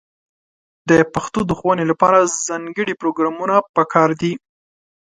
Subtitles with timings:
[0.89, 4.33] د پښتو د ښوونې لپاره ځانګړې پروګرامونه په کار دي.